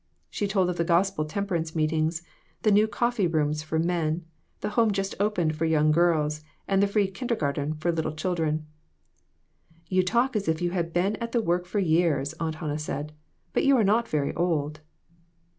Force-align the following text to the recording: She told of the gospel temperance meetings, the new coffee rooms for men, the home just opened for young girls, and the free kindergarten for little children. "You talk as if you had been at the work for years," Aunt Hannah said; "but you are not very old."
She 0.31 0.47
told 0.47 0.67
of 0.67 0.77
the 0.77 0.83
gospel 0.83 1.25
temperance 1.25 1.75
meetings, 1.75 2.23
the 2.63 2.71
new 2.71 2.87
coffee 2.87 3.27
rooms 3.27 3.61
for 3.61 3.77
men, 3.77 4.25
the 4.61 4.69
home 4.69 4.89
just 4.91 5.13
opened 5.19 5.55
for 5.55 5.65
young 5.65 5.91
girls, 5.91 6.43
and 6.67 6.81
the 6.81 6.87
free 6.87 7.05
kindergarten 7.07 7.75
for 7.75 7.91
little 7.91 8.15
children. 8.15 8.65
"You 9.89 10.01
talk 10.01 10.35
as 10.35 10.47
if 10.47 10.59
you 10.59 10.71
had 10.71 10.91
been 10.91 11.17
at 11.17 11.33
the 11.33 11.41
work 11.43 11.67
for 11.67 11.77
years," 11.77 12.33
Aunt 12.39 12.55
Hannah 12.55 12.79
said; 12.79 13.13
"but 13.53 13.63
you 13.63 13.77
are 13.77 13.83
not 13.83 14.07
very 14.07 14.33
old." 14.33 14.79